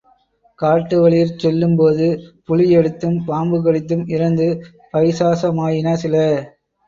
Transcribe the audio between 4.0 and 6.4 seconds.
இறந்து பைசாசமாயின சில.